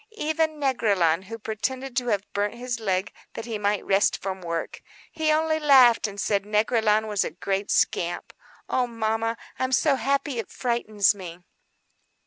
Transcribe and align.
Even 0.17 0.59
Négrillon, 0.59 1.25
who 1.25 1.37
pretended 1.37 1.95
to 1.95 2.07
have 2.07 2.25
burnt 2.33 2.55
his 2.55 2.79
leg 2.79 3.13
that 3.35 3.45
he 3.45 3.59
might 3.59 3.85
rest 3.85 4.19
from 4.19 4.41
work—he 4.41 5.31
only 5.31 5.59
laughed, 5.59 6.07
and 6.07 6.19
said 6.19 6.41
Négrillon 6.41 7.07
was 7.07 7.23
a 7.23 7.29
great 7.29 7.69
scamp. 7.69 8.33
Oh, 8.67 8.87
mamma, 8.87 9.37
I'm 9.59 9.71
so 9.71 9.97
happy; 9.97 10.39
it 10.39 10.49
frightens 10.49 11.13
me." 11.13 11.43